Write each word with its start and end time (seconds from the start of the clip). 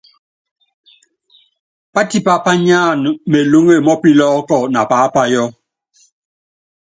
Pátipá 1.93 2.33
pányáana 2.45 3.09
melúŋe 3.31 3.75
mɔ́ 3.85 3.95
pilɔ́kɔ 4.01 4.57
na 4.73 4.81
paápayɔ́. 4.89 5.45